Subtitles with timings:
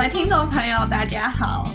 [0.00, 1.70] 位听众朋友，大家好，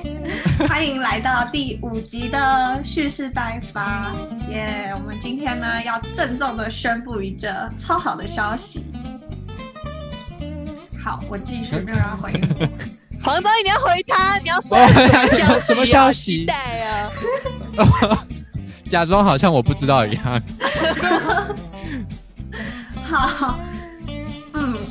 [0.66, 4.14] 欢迎来到第五集的蓄势待发。
[4.48, 8.86] 耶、我们今天呢要郑重的宣布一个超好的消息。
[11.04, 12.66] 好，我继续，没有人要回应我。
[13.22, 14.58] 黄东，你要回他，你要
[15.60, 16.54] 什么消息期待
[16.86, 17.12] 啊！
[18.88, 20.42] 假装好像我不知道一样。
[23.04, 23.69] 好，嗯，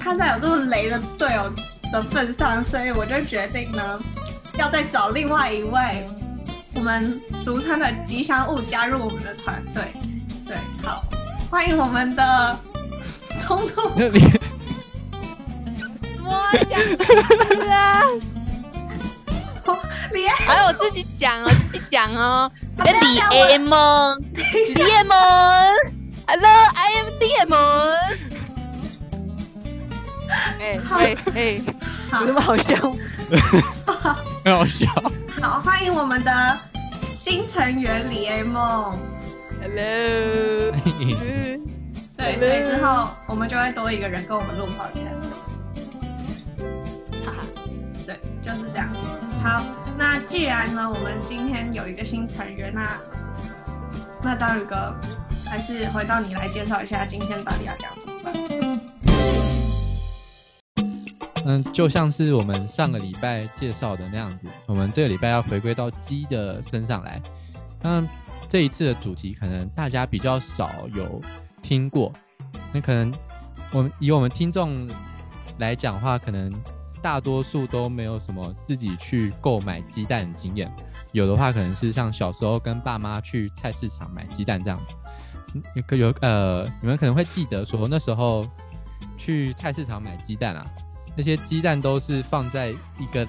[0.09, 1.47] 看在有这么雷的队友
[1.91, 3.99] 的份上，所以我就决定呢，
[4.57, 6.09] 要再找另外一位
[6.73, 9.93] 我们俗称的吉祥物加入我们的团队。
[10.47, 11.03] 对，好，
[11.51, 12.59] 欢迎我们的
[13.45, 13.91] 通通。
[13.95, 14.19] 那你
[16.25, 16.97] 我讲是
[17.69, 18.01] 啊，
[20.11, 22.51] 李安，还有我自己讲哦，自己讲哦。
[22.77, 23.71] 啊哎，李 M，
[24.73, 27.53] 李 M，Hello，I am 李 M。
[30.29, 31.61] 哎 哎哎，
[32.11, 32.75] 好有那么好笑？
[34.45, 34.87] 很好笑。
[35.41, 36.59] 好，欢迎我们的
[37.15, 38.97] 新成员李 A 梦。
[39.61, 40.71] Hello，
[42.15, 45.25] 对，所以之后我们就会多一个人跟我们录 podcast。
[47.25, 47.43] 哈哈，
[48.05, 48.87] 对，就是这样。
[49.43, 49.63] 好，
[49.97, 52.97] 那既然呢，我们今天有一个新成员，那
[54.21, 54.93] 那章鱼哥
[55.45, 58.18] 还是回到你来介绍一下今天到底要讲什么
[61.49, 67.19] 嗯，就像是我们上个礼拜介绍的那样子，我们这个礼拜要回归到鸡的身上来。
[67.81, 68.07] 那
[68.47, 71.19] 这一次的主题可能大家比较少有
[71.63, 72.13] 听过，
[72.71, 73.11] 那可能
[73.71, 74.87] 我们以我们听众
[75.57, 76.53] 来讲话，可能
[77.01, 80.71] 大多数都没有什么自己去购买鸡蛋的经验，
[81.13, 84.95] 有的话可能是像小时候跟爸妈去菜市场买鸡蛋这样子。
[85.55, 88.47] 嗯可有呃，你们可能会记得说那时候
[89.17, 90.63] 去菜市场买鸡蛋啊，
[91.19, 93.27] 那些鸡蛋都是放在一个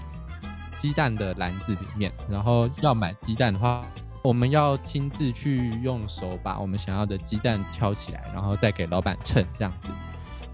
[0.79, 3.85] 鸡蛋的篮子里面，然后要买鸡蛋的话，
[4.23, 9.89] 我们要亲自去用手把我们想要的鸡蛋挑起来，然后再给老板称这样子。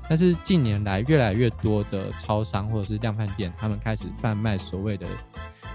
[0.08, 5.06] 但是近年来，越来越多的超商或者是量贩店，他们开始贩卖所谓的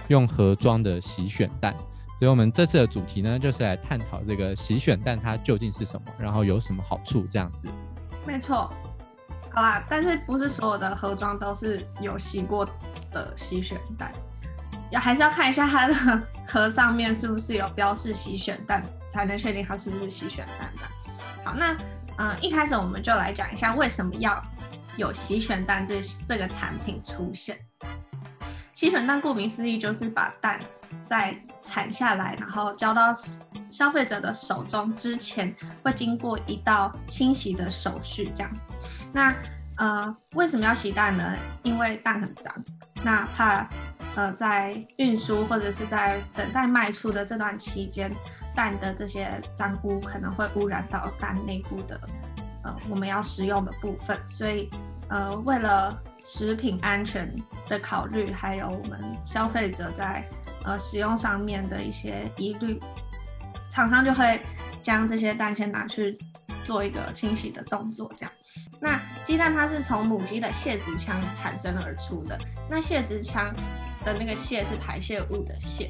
[0.08, 1.76] 用盒装的洗选蛋。
[2.18, 7.70] 所以，我们这次的主题呢，就是来探讨这个洗选蛋它究竟是什么，然后有什么好处这样子。
[8.26, 8.72] 没错，
[9.54, 12.66] 好啦，但是不是所有的盒装都是有洗过
[13.12, 14.12] 的洗选蛋，
[14.90, 15.94] 要还是要看一下它的
[16.48, 20.92] 盒上面是不是有标示洗选蛋，才能确定它是不是洗选蛋这样。
[21.44, 21.76] 好，那
[22.18, 24.42] 嗯、一开始我们就来讲一下为什么要
[24.96, 27.58] 有洗选蛋这这个产品出现。
[28.74, 30.60] 洗选蛋顾名思义就是把蛋
[31.04, 33.12] 在产下来，然后交到
[33.72, 38.70] 消费者的手中之前，会经过一道清洗的手续，这样子。
[39.12, 39.34] 那
[39.78, 41.36] 呃，为什么要洗蛋呢？
[41.64, 42.54] 因为蛋很脏，
[43.02, 43.68] 那怕
[44.16, 48.14] 呃在运输或者是在等待卖出的这段期间，
[48.54, 52.00] 蛋的这些脏污可能会污染到蛋内部的
[52.64, 54.70] 呃我们要食用的部分，所以
[55.09, 57.34] 呃为了食品安全
[57.68, 60.24] 的考虑，还有我们消费者在
[60.64, 62.80] 呃使用上面的一些疑虑，
[63.72, 64.40] 厂商就会
[64.84, 66.20] 将这些蛋先拿去
[66.62, 68.32] 做一个清洗的动作，这样。
[68.82, 72.38] 那鸡蛋它是从母鸡的泄殖腔产生而出的，
[72.70, 73.56] 那泄殖腔
[74.04, 75.90] 的那个泄是排泄物的泄，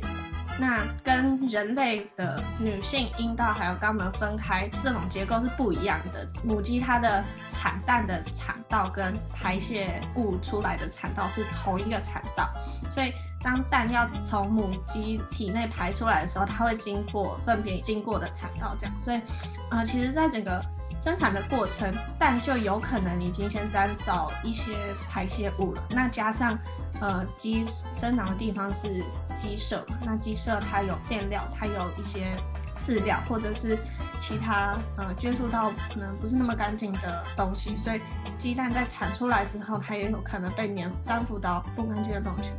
[0.59, 6.29] 那跟人类的女性阴道还有肛门分开这种结构是不一样的。
[6.43, 12.53] 母鸡它的产蛋的产道跟排泄物出来的产道是同一个产道，
[12.87, 13.11] 所以
[13.43, 18.95] 当蛋要从母鸡体内排出来的时候，它会经过粪便经过的产道，这样。
[18.99, 19.21] 所以，
[19.69, 20.63] 呃，其实在整个
[20.99, 24.77] 生产的过程，蛋就有可能已经先沾到一些
[25.09, 25.83] 排泄物了。
[25.89, 26.57] 那加上
[26.99, 29.03] 呃鸡生长的地方是
[29.35, 32.27] 鸡舍嘛，那鸡舍它有变料，它有一些
[32.71, 33.77] 饲料或者是
[34.19, 37.99] 其他呃接触到可能不是那么干净的东西，所以
[38.37, 42.51] 鸡蛋在产出来之后，它也有可能被粘粘附到不干净的东西。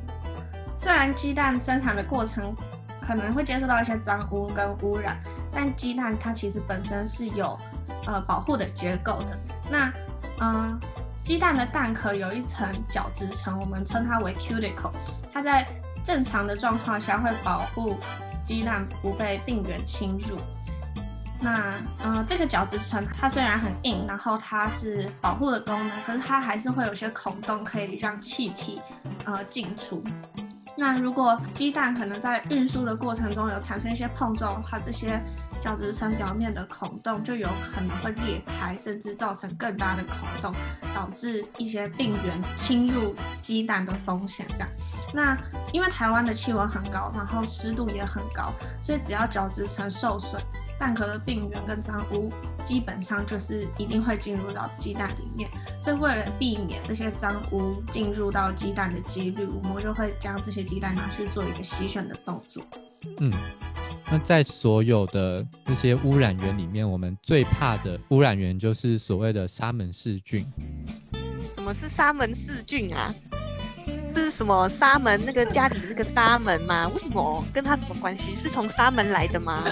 [0.76, 2.54] 虽然鸡蛋生产的过程
[3.00, 5.18] 可能会接受到一些脏污跟污染，
[5.52, 7.58] 但鸡蛋它其实本身是有
[8.06, 9.38] 呃保护的结构的。
[9.70, 9.92] 那
[10.38, 10.80] 嗯、呃
[11.24, 14.90] 鸡蛋的蛋壳有一层角质层，我们称它为 cuticle，
[15.32, 15.64] 它在
[16.02, 17.96] 正常的状况下会保护
[18.44, 20.36] 鸡蛋不被病原侵入。
[21.40, 28.80] 那呃，这个角质层它虽然很硬，然后它是保护的功能，可是它还是会有些孔洞可以让气体
[29.24, 30.02] 呃进出。
[30.76, 35.20] 那如果鸡蛋可能在运输的过程中有产生一些碰撞的话，这些
[35.60, 40.54] 角质层表面的孔洞就有可能会裂开，甚至造成更大的孔洞，
[40.94, 44.46] 导致一些病原侵入鸡蛋的风险。
[44.54, 44.68] 这样，
[45.12, 45.38] 那
[45.72, 50.42] 因为台湾的气温很高，然后湿度也很高，所以只要角质层受损。
[50.78, 52.32] 蛋壳的病原跟脏污
[52.64, 55.50] 基本上就是一定会进入到鸡蛋里面，
[55.80, 62.62] 所以为了避免这些脏污进入到鸡蛋的几率，我们就会将这些鸡蛋拿去做一个洗选的动作。
[63.18, 63.32] 嗯，
[64.10, 70.46] 那在所有的那些污染源里面，我们最怕的污染源就是所谓的沙门氏菌。
[71.54, 73.14] 什么是沙门氏菌啊？
[74.14, 75.20] 这是什么沙门？
[75.24, 76.86] 那个家里那个沙门吗？
[76.88, 78.34] 为什么跟他什么关系？
[78.34, 79.64] 是从沙门来的吗？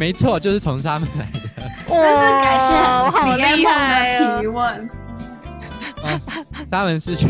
[0.00, 1.40] 没错，就是从沙门来的。
[1.86, 4.90] 但是感谢好厉害的提问。
[6.66, 7.28] 沙门氏菌，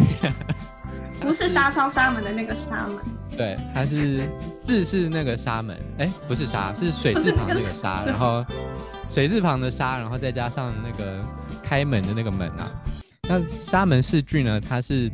[1.20, 3.04] 不是纱窗纱门的那个纱门。
[3.36, 4.30] 对，它是
[4.62, 8.46] 字是那个沙门，哎，不是沙，是水字旁那个沙，然后
[9.10, 11.20] 水字旁的沙，然后再加上那个
[11.60, 12.70] 开门的那个门啊。
[13.22, 15.10] 那沙门氏菌呢，它是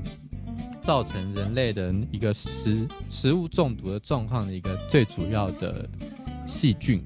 [0.83, 5.89] 造成人类的一个食食物中毒的状况的一个最主要的
[6.47, 7.03] 细菌。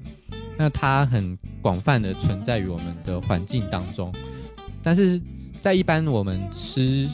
[0.57, 4.13] 那它很广泛的存在于我们的环境当中，
[4.83, 5.19] 但是
[5.59, 7.09] 在一般我们吃，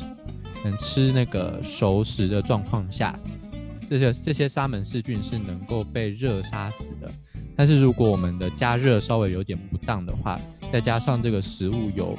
[0.65, 3.17] 嗯吃那个熟食的状况下，
[3.89, 7.09] 这些这些沙门氏菌是能够被热杀死的。
[7.55, 10.39] 但是如果我们的加热稍微有点不当的话，
[10.73, 12.17] 再加上这个食物有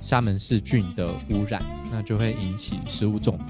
[0.00, 1.60] 沙门氏菌的污染，
[1.90, 3.44] 那就会引起食物中毒。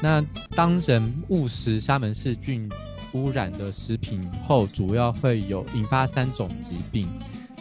[0.00, 0.24] 那
[0.54, 2.70] 当人误食沙门氏菌。
[3.12, 7.08] 污染的食品后，主要会有引发三种疾病，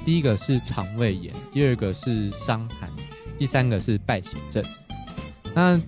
[0.04, 2.92] 第一个是肠胃炎，第二个是伤寒，
[3.38, 4.64] 第三个是败血症。
[5.54, 5.80] 那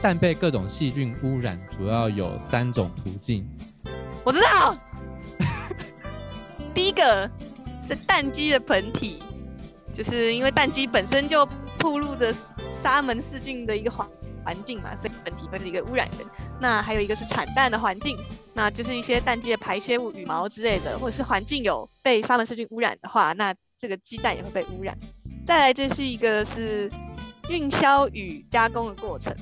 [0.00, 3.48] 蛋被各种细菌污染，主要有三种途径。
[4.24, 4.76] 我知道，
[6.74, 7.30] 第一个
[7.86, 9.22] 是蛋鸡的盆体，
[9.92, 11.46] 就是因为蛋鸡本身就
[11.78, 12.34] 暴露着
[12.70, 14.08] 沙门氏菌的一个环
[14.44, 16.26] 环境嘛，所以本体会是一个污染源。
[16.60, 18.16] 那还有一个是产蛋的环境。
[18.56, 24.96] 那就是一些蛋鸡的排泄物、羽毛之类的，或者是环境有被沙门氏菌污染的话，那这个鸡蛋也会被污染。
[25.46, 26.90] 再来，这是一个是
[27.50, 29.36] 运销与加工的过程，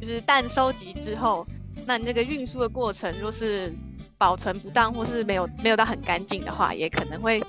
[0.00, 1.46] 就是蛋收集之后，
[1.84, 3.70] 那你这个运输的过程若是
[4.16, 7.44] 保存不当，或是没有没有到很干净的话，也可能会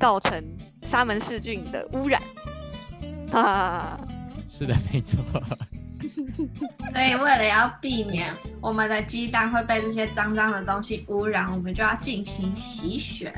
[0.00, 0.42] 造成
[0.82, 2.20] 沙门氏菌的污染。
[3.30, 3.96] 哈，
[4.50, 5.18] 是的，没错。
[6.92, 13.32] 所以，为了要避免我们的鸡蛋会被这些脏脏的东西污染，我们就要进行洗选。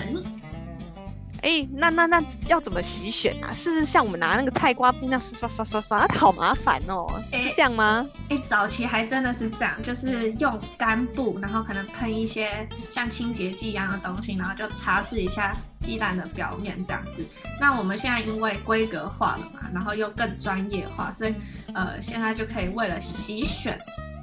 [1.43, 3.53] 哎，那那那要怎么洗选啊？
[3.55, 7.06] 是像我们拿那个菜瓜布那样刷刷刷刷刷，那好麻烦哦。
[7.33, 8.06] 是这样吗？
[8.29, 17.25] 哎，早期还真的是这样，就是用干布，然后可能喷一些像清洁剂一样的东西，然后就擦拭一下鸡蛋的表面这样子。
[17.61, 21.35] 那我们现在因为规格化了嘛，然后又更专业化，所以
[21.75, 23.79] 呃，现在就可以为了洗选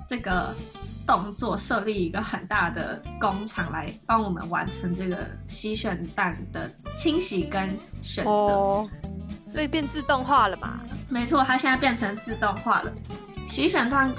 [0.07, 0.55] 这个。
[1.05, 5.17] 动作设立一个很大的工厂来帮我们完成这个
[5.47, 8.87] 洗选蛋的清洗跟选择，
[9.47, 10.79] 所以变自动化了嘛？
[11.09, 12.91] 没错，它现在变成自动化了。
[13.45, 14.13] 洗选蛋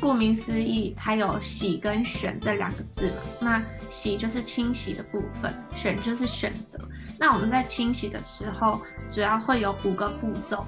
[0.00, 3.16] 顾名思义，它有洗跟选这两个字嘛？
[3.40, 6.78] 那洗就是清洗的部分，选就是选择。
[7.18, 8.80] 那我们在清洗的时候，
[9.10, 10.66] 主要会有五个步骤。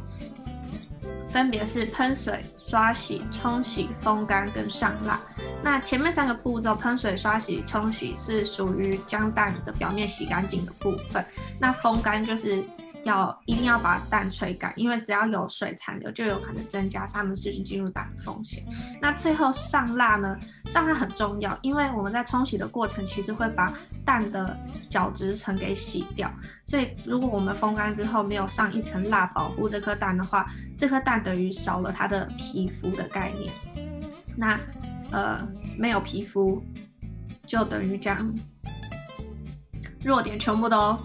[1.31, 5.21] 分别是喷水、刷洗、冲洗、风干跟上蜡。
[5.63, 11.25] 那前面三个步骤，喷水、刷洗、冲洗是属于将蛋的表面洗干净的部分。
[11.59, 12.65] 那风干就是。
[13.07, 18.63] 要一定要把蛋吹干，因为只要有水残留，就有可能增加沙门氏菌进入蛋的风险。
[19.01, 20.39] 那最后上蜡呢？
[20.69, 23.73] 上蜡很重要，因为我们在冲洗的过程，其实会把
[24.05, 24.59] 蛋的
[24.91, 26.31] 角质层给洗掉。
[26.65, 30.47] 所以如果我们风干之后没有上一层蜡保护这颗蛋的话，
[30.77, 33.55] 这颗蛋等于少了它的皮肤的概念。
[34.37, 34.59] 那
[35.13, 35.47] 呃
[35.79, 36.63] 没有皮肤，
[37.47, 38.35] 就等于这样，
[40.05, 40.99] 弱点全部都。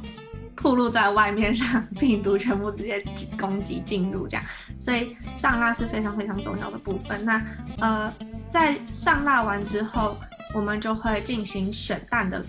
[0.62, 3.04] 暴露在外面，让 病毒全部直接
[3.40, 4.46] 攻击进入，这样，
[4.78, 7.24] 所以上蜡是非常非常重要的部分。
[7.26, 7.42] 那
[7.80, 8.14] 呃，
[8.50, 10.18] 在上蜡完之后，
[10.54, 12.46] 我们就会进行选蛋的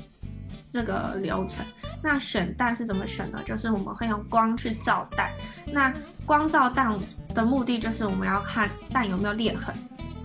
[0.71, 1.65] 这个流程。
[2.03, 3.41] 那选蛋是怎么选呢？
[3.45, 5.31] 就是我们会用光去照蛋。
[5.67, 5.93] 那
[6.27, 6.99] 光照蛋
[7.33, 9.75] 的目的就是我们要看蛋有没有裂痕，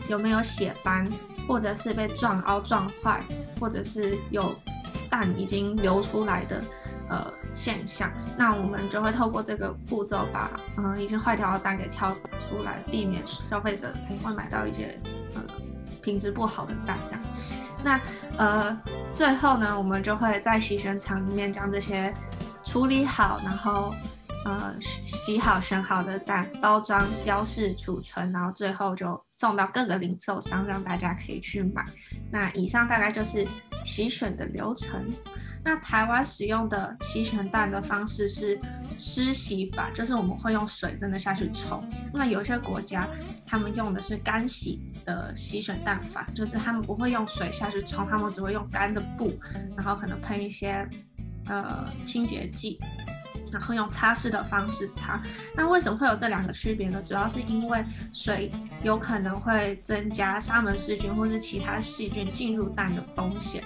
[0.09, 1.07] 有没有血斑，
[1.47, 3.23] 或者是被撞凹撞坏，
[3.59, 4.55] 或者是有
[5.09, 6.63] 蛋已经流出来的。
[7.09, 12.13] 呃，现象，那我们就会透过这个步骤把嗯已经坏掉的蛋给挑
[12.49, 14.99] 出来，避免消费者可能会买到一些
[15.33, 15.41] 呃
[16.01, 17.21] 品质不好的蛋这样。
[17.81, 18.01] 那
[18.37, 18.77] 呃
[19.15, 22.13] 最后呢，我们就会在洗选厂里面将这些
[22.65, 23.93] 处理好，然后
[24.43, 31.85] 呃洗好、选好的蛋包装、标示、储存，然后最后就送到各个零售商，让大家可以去买。
[32.29, 33.47] 那以上大概就是
[33.85, 35.05] 洗选的流程。
[35.67, 38.57] 那台湾使用的洗选蛋的方式是
[38.97, 41.83] 湿洗法，就是我们会用水真的下去冲。
[42.13, 43.05] 那有些国家
[43.45, 49.37] 他们用的是干洗的洗选蛋法，就是他们不会用水下去冲，他们只会用干的布，
[49.75, 50.87] 然后可能喷一些
[51.47, 52.79] 呃清洁剂，
[53.51, 55.21] 然后用擦拭的方式擦。
[55.53, 57.03] 那为什么会有这两个区别呢？
[57.05, 57.83] 主要是因为
[58.13, 58.49] 水
[58.83, 63.61] 有可能会增加沙门氏菌或是其他细菌进入蛋的风险。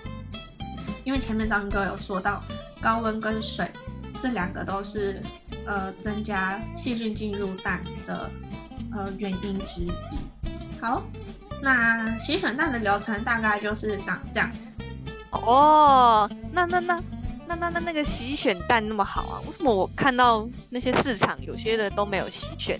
[1.03, 2.43] 因为前面张哥有说到，
[2.79, 3.67] 高温跟水
[4.19, 5.21] 这两个都是
[5.65, 8.29] 呃增加细菌进入蛋的
[8.95, 9.91] 呃原因之一。
[10.79, 11.03] 好，
[11.61, 14.51] 那洗选蛋的流程大概就是长这样。
[15.31, 17.01] 哦，那那那
[17.47, 19.41] 那那那那个洗选蛋那么好啊？
[19.45, 22.79] 为什么我看到那些市场有些的都没有洗选？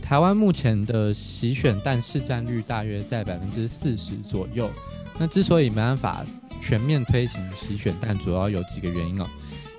[0.00, 4.70] 台湾目前的洗选蛋市占率大约在百分之四十左右。
[5.18, 6.24] 那之所以没办法。
[6.60, 9.26] 全面推行洗选但主要有几个原因哦，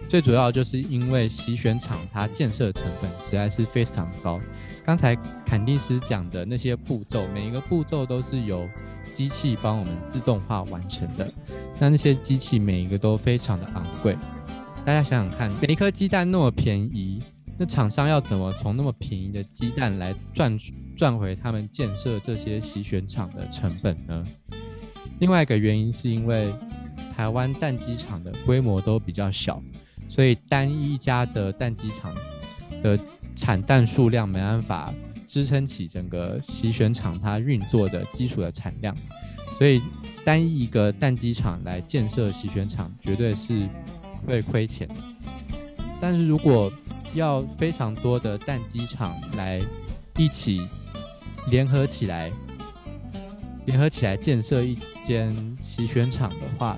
[0.08, 4.40] 最主要就是因为洗选厂它建设成本实在是非常高。
[4.84, 5.16] 刚才
[5.46, 8.70] 坎蒂斯讲的那些步骤，每一个步骤都是由
[9.14, 11.32] 机器帮我们自动化完成的。
[11.80, 14.16] 那那些机器每一个都非常的昂贵。
[14.86, 17.24] 大家想想看，每一颗鸡蛋那么便宜，
[17.58, 20.56] 那厂商要怎么从那么便宜的鸡蛋来赚
[20.96, 24.24] 赚回他们建设这些洗选厂的成本呢？
[25.20, 26.54] 另外一个原因是因为。
[27.16, 29.64] 台湾蛋鸡场的规模都比较小，
[30.10, 32.14] 所以单一家的蛋鸡场
[32.84, 33.00] 的
[33.38, 34.94] 产蛋数量没办法
[35.26, 38.94] 支撑起整个洗选厂它运作的基础的产量，
[39.58, 39.82] 所以
[40.26, 43.66] 单一一个蛋鸡场来建设洗选厂绝对是
[44.28, 44.86] 会亏钱。
[46.02, 46.70] 但是如果
[47.14, 49.62] 要非常多的蛋鸡场来
[50.18, 50.68] 一起
[51.50, 52.30] 联合起来，
[53.66, 56.78] 联合起来建设一间洗选厂的话，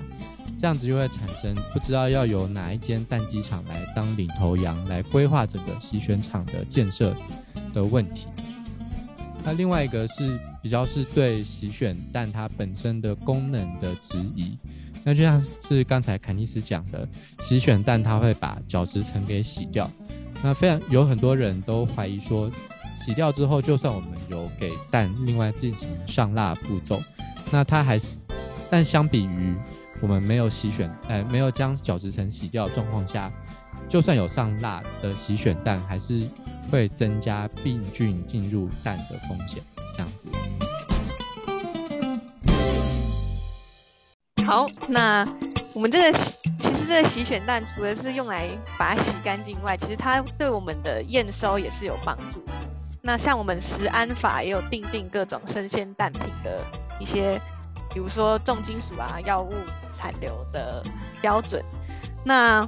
[0.58, 7.14] 这样子就会产生不知道要由哪一间蛋鸡厂来当领头羊来规划整个洗选厂的建设
[7.72, 8.26] 的问题。
[9.44, 14.58] 那另外一个是比较是对洗选蛋它本身的功能的质疑。
[15.04, 17.08] 那就像是刚才凯尼斯讲的，
[17.40, 19.90] 洗选蛋它会把角质层给洗掉。
[20.42, 22.50] 那非常有很多人都怀疑说，
[22.98, 27.00] 洗掉之后，就算我们有给蛋另外进行上蜡步骤，
[27.50, 28.18] 那它还是，
[28.68, 29.54] 但相比于
[30.02, 33.32] 我们没有洗选，呃，没有将角质层洗掉状况下，
[33.88, 36.28] 就算有上蜡的洗选蛋，还是
[36.70, 39.62] 会增加病菌进入蛋的风险。
[39.94, 40.28] 这样子。
[44.44, 45.26] 好，那
[45.72, 46.18] 我们这个
[46.58, 52.42] 其实这个洗选蛋，除了是用来把它洗干净外，其实它对我们的验收也是有帮助。
[53.08, 56.62] 那像我们食安法也有定定各种生鲜蛋品的
[57.00, 57.40] 一些，
[57.90, 59.54] 比如说重金属啊、药物。
[60.00, 60.80] 残留的
[61.20, 61.60] 标准，
[62.24, 62.64] 那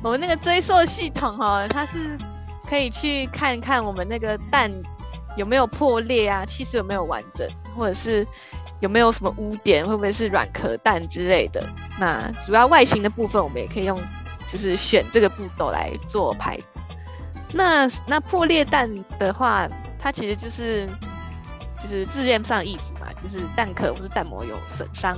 [0.00, 2.16] 我们那个追溯系统哈，它是
[2.70, 4.70] 可以去看看我们那个蛋
[5.36, 7.44] 有没有破裂啊，气室有没有完整，
[7.76, 8.24] 或者是
[8.78, 11.68] 有没有什么污点，会不会是软壳蛋之类的。
[11.98, 14.00] 那主要外形的部分，我们也可以用
[14.52, 16.56] 就是选这个步骤来做排。
[17.52, 19.68] 那那破裂蛋的话，
[19.98, 20.88] 它其实就是
[21.82, 25.16] 就是字面上的意思嘛，就是蛋壳或是蛋膜有损伤。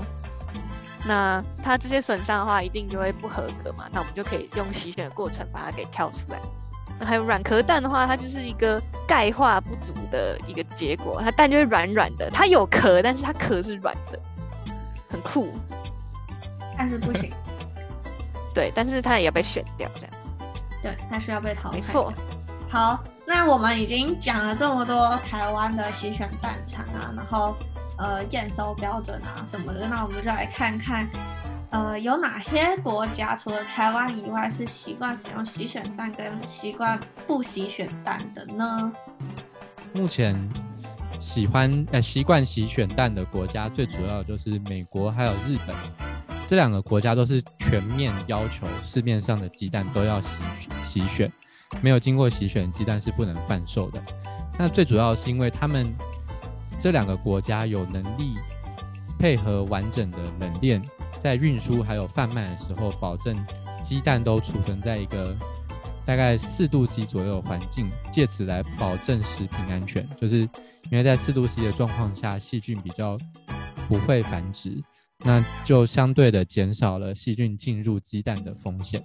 [1.06, 3.86] 那它这些损伤的话，一定就会不合格嘛。
[3.92, 6.38] 那我们就可以用洗选的过程把它给挑出来。
[6.98, 12.30] 那还有软壳蛋的话，它就是一个钙化不足的一个结果，它蛋就会软软的。
[12.30, 14.18] 它有壳，但是它壳是软的，
[15.10, 15.52] 很酷。
[16.78, 17.30] 但是不行。
[18.54, 20.13] 对，但是它也要被选掉，这样。
[20.84, 21.76] 对，它需要被淘汰。
[21.76, 22.12] 没错。
[22.68, 27.56] 好，那我们已经讲了这么多台湾的洗选蛋厂啊，然后。
[27.96, 31.08] 呃，验收标准啊什么的，那我们就来看看，
[31.70, 38.92] 呃，有哪些国家除了台湾以外是习惯使用洗选蛋跟习惯不洗选蛋的呢？
[39.92, 40.36] 目前
[41.20, 45.76] 喜欢呃习惯洗选蛋的国家，最主要就是美国还有日本，
[46.54, 50.38] 这两个国家都是全面要求市面上的鸡蛋都要洗
[50.84, 51.28] 洗选，
[51.80, 54.00] 没有经过洗选鸡蛋是不能贩售的。
[54.56, 55.92] 那最主要是因为他们。
[56.78, 58.36] 这两个国家有能力
[59.18, 60.82] 配合完整的冷链，
[61.18, 63.36] 在运输还有贩卖的时候，保证
[63.80, 65.36] 鸡蛋都储存在一个
[66.04, 70.08] 大概四度 C 左右的环境，借此来保证食品安全。
[70.16, 70.38] 就是
[70.90, 73.18] 因为在四度 C 的状况下，细菌比较
[73.88, 74.82] 不会繁殖，
[75.24, 79.02] 那就相对的减少了细菌进入鸡蛋的风险。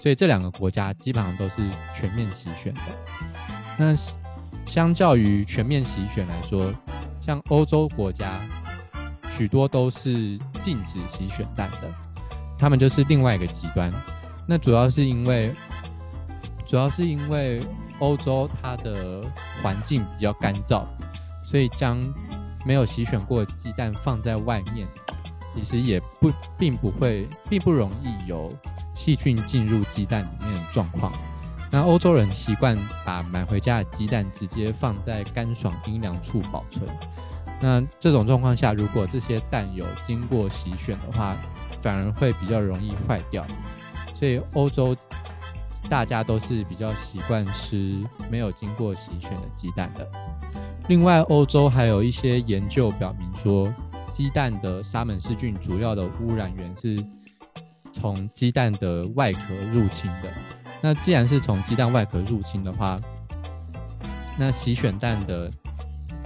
[0.00, 1.56] 所以这两个国家基本上都是
[1.92, 2.80] 全面洗选的。
[3.78, 3.94] 那
[4.66, 6.72] 相较于全面洗选来说，
[7.20, 8.40] 像欧洲国家
[9.30, 11.92] 许多都是禁止洗选蛋的，
[12.58, 13.92] 他们就是另外一个极端。
[14.46, 15.54] 那主要是因为，
[16.66, 17.66] 主要是因为
[17.98, 19.24] 欧洲它的
[19.62, 20.84] 环境比较干燥，
[21.44, 21.98] 所以将
[22.64, 24.86] 没有洗选过的鸡蛋放在外面，
[25.56, 28.52] 其实也不并不会，并不容易有。
[28.94, 31.12] 细菌进入鸡蛋里面的状况，
[31.70, 36.88] 那欧洲人习惯把买回家的鸡蛋直接放在干爽阴凉处保存。
[37.60, 41.36] 那这种状况下，如果这些蛋有经过洗选的话，
[41.82, 43.46] 反而会比较容易坏掉。
[44.14, 44.96] 所以欧洲
[45.90, 50.08] 大家都是比较习惯吃没有经过洗选的鸡蛋的。
[50.88, 53.70] 另外，欧洲还有一些研究表明说，
[54.08, 57.04] 鸡蛋的沙门氏菌主要的污染源是。
[57.92, 60.30] 从鸡蛋的外壳入侵的，
[60.82, 63.00] 那既然是从鸡蛋外壳入侵的话，
[64.36, 65.50] 那洗选蛋的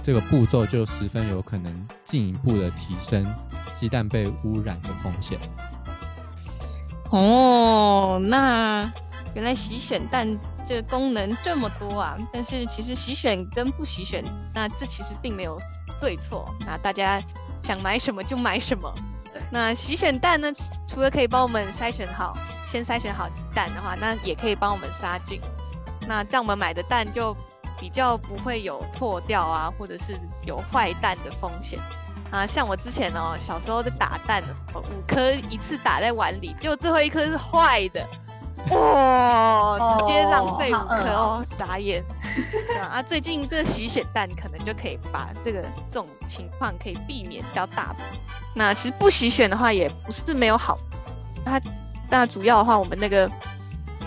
[0.03, 3.25] 这个步骤就十分有可能进一步的提升
[3.73, 5.39] 鸡蛋被污染的风险。
[7.09, 8.91] 哦，那
[9.33, 10.27] 原来洗选蛋
[10.65, 12.17] 这个功能这么多啊！
[12.33, 14.21] 但是其实洗选跟不洗选，
[14.53, 15.57] 那这其实并没有
[16.01, 17.21] 对错，那大家
[17.63, 18.93] 想买什么就买什么。
[19.49, 20.51] 那洗选蛋呢？
[20.87, 25.41] 除了可以帮我们筛选好，先筛选好蛋的话，那也可以帮我们杀菌。
[26.07, 27.35] 那这样我们买的蛋就
[27.79, 31.79] 比较不会有破掉啊，或者是有坏蛋的风险
[32.31, 32.45] 啊。
[32.45, 38.05] 像我之前哦，小时候在打蛋，五颗一次打在碗里，结果最后一颗是坏的，
[38.69, 42.03] 哇， 直接浪费五颗哦，傻眼。
[42.79, 48.07] 啊，最近这个洗血蛋可能就可以把这个这种情况可以避免掉大部分。
[48.53, 50.77] 那其实不洗选的话也不是没有好，
[51.43, 51.59] 它
[52.09, 53.29] 那主要的话，我们那个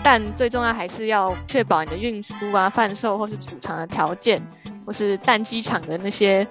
[0.03, 4.41] 蛋最重要还是要确保你的运输啊、贩售或是储藏的条件，
[4.85, 6.47] 或是蛋鸡场的那些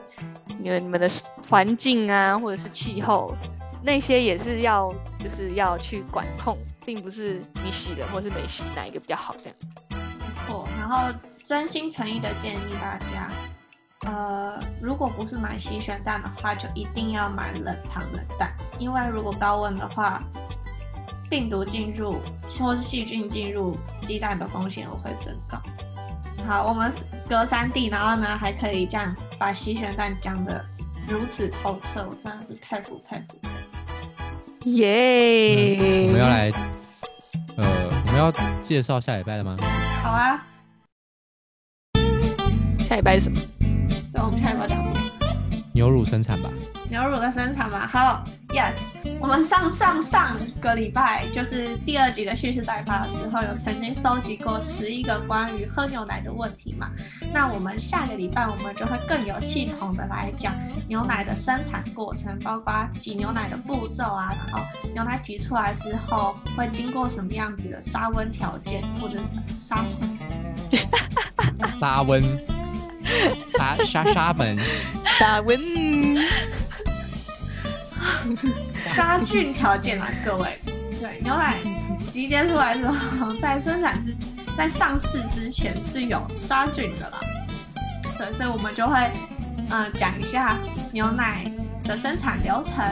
[0.58, 1.08] 你们你们的
[1.48, 3.34] 环境啊，或者是气候
[3.84, 9.54] 那些也是要就是要去管控，并不是你洗了或是没洗哪一个比较好这样。
[9.90, 13.30] 没错，然后真心诚意的建议大家。
[14.06, 20.22] 呃，如果不是买洗选蛋的话，就一定要买冷藏的蛋，因为如果高温的话，
[21.30, 22.20] 病毒进入
[22.58, 25.58] 或是细菌进入鸡蛋的风险会增高。
[26.46, 26.92] 好，我们
[27.28, 30.64] 隔三地，然后呢还可以这样把洗选蛋讲的
[31.08, 33.38] 如此透彻，我真的是佩服佩服
[34.64, 36.06] 耶！
[36.06, 36.50] 我们要来，
[37.56, 39.56] 呃，我们要介绍下礼拜的吗？
[40.02, 40.42] 好啊。
[42.82, 43.40] 下礼拜是什么？
[44.12, 45.00] 对，我们下礼拜讲什么？
[45.72, 46.50] 牛乳生产吧。
[46.88, 48.93] 牛乳的生产吧，好，yes。
[49.24, 56.90] 我们上上上个礼拜就是第二集的蓄势待发的时候，有曾经收集过十一个关于喝牛奶的问题嘛。
[57.32, 60.54] 那我们下个礼拜我们就会更有系统的来讲
[60.86, 69.18] 牛奶的生产过程，包括挤牛奶的步骤啊，然后牛奶挤出来之后会经过什么样子的杀温条件或者
[69.56, 70.18] 杀温，
[71.80, 72.38] 杀温。
[73.56, 74.58] 杀杀杀门，
[75.18, 75.58] 打温，
[78.88, 80.58] 杀菌条件啊，各位，
[81.00, 81.58] 对牛奶
[82.08, 84.14] 集结出来之后， 在生产之
[84.56, 87.18] 在上市之前是有杀菌的啦，
[88.18, 89.10] 对，所以我们就会
[89.70, 90.58] 嗯讲一下
[90.92, 91.50] 牛奶
[91.84, 92.84] 的生产流程。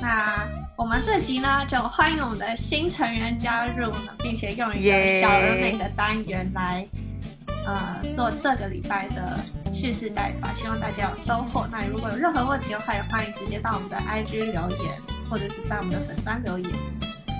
[0.00, 6.86] 那我们这集呢，就欢迎我们的新成员加入呢，并且用一个小而美的单元来。
[7.68, 9.40] 呃，做这个礼拜的
[9.72, 11.66] 蓄势待发，希望大家有收获。
[11.72, 16.70] 那如果有任何问题的话，也欢迎直接到我们的 IG 留言，或者是在我们的粉砖留言。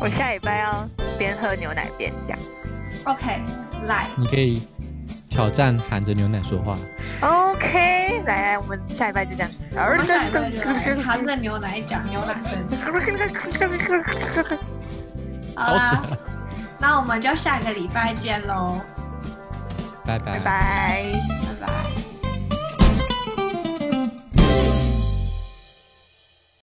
[0.00, 2.38] 我下礼拜要边喝牛奶边讲。
[3.04, 3.40] OK，
[3.84, 4.08] 来。
[4.16, 4.66] 你可以
[5.28, 6.78] 挑战含着牛奶说话。
[7.20, 9.50] OK，来来，我们下礼拜就这样。
[9.74, 12.62] 我们下礼拜就含着牛奶讲牛奶声。
[15.56, 16.02] 好啦，
[16.78, 18.80] 那我们就下个礼拜见喽。
[20.04, 20.38] 拜拜。
[20.38, 21.35] 拜拜。